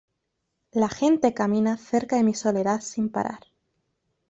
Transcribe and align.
La 0.71 0.89
gente 0.89 1.35
camina 1.35 1.77
cerca 1.77 2.15
de 2.15 2.23
mi 2.23 2.33
soledad 2.33 2.81
sin 2.81 3.11
parar. 3.11 3.43